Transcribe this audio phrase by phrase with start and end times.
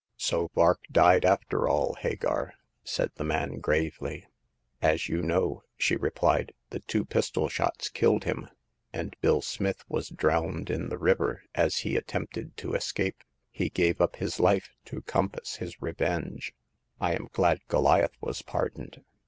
[0.17, 4.25] So Vark died, after all, Hagar," said the man, gravely.
[4.55, 8.49] *' As you know," she replied, *'the two pistol shots killed him;
[8.91, 13.23] and Bill Smith was drowned in the river as he attempted to escape.
[13.51, 16.55] He gave up his life to compass his revenge."
[16.99, 19.03] I am glad Goliath was pardoned."